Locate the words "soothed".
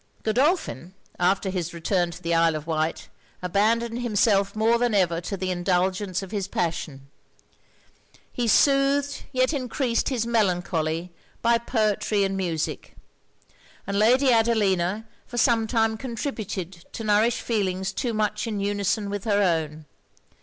8.47-9.25